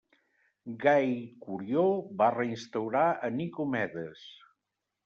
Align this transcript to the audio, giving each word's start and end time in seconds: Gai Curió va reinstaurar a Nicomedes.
Gai 0.85 1.11
Curió 1.45 1.83
va 2.23 2.31
reinstaurar 2.39 3.07
a 3.29 3.33
Nicomedes. 3.39 4.27